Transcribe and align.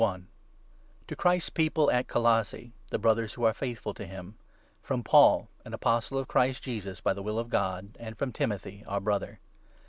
Greetin 0.01 0.25
^° 1.07 1.15
Christ's 1.17 1.51
People 1.51 1.91
at 1.91 2.07
Colossae— 2.07 2.73
the 2.89 2.97
Brothers 2.97 3.33
who 3.35 3.43
i, 3.43 3.49
2 3.49 3.49
are 3.49 3.53
faithful 3.53 3.93
to 3.93 4.07
him, 4.07 4.35
FROM 4.81 5.03
Paul, 5.03 5.47
an 5.63 5.75
Apostle 5.75 6.17
of 6.17 6.27
Christ 6.27 6.63
Jesus, 6.63 6.99
by 6.99 7.13
the 7.13 7.21
will 7.21 7.37
of 7.37 7.49
God, 7.49 7.95
AND 7.99 8.17
FROM 8.17 8.33
Timothy, 8.33 8.83
our 8.87 8.99
Brother. 8.99 9.39